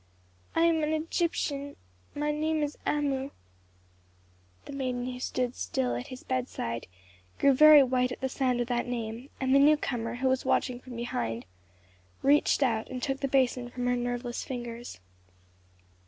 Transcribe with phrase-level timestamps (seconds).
[0.55, 1.75] I am an Egyptian,
[2.15, 3.29] my name is Amu"
[4.65, 6.87] The maiden who still stood at his bedside
[7.37, 10.79] grew very white at the sound of that name, and the newcomer, who was watching
[10.79, 11.45] from behind,
[12.23, 14.99] reached quietly out and took the basin from her nerveless fingers.